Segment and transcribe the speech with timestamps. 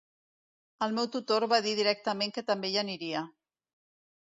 [0.85, 3.25] El meu tutor va dir directament que també hi aniria.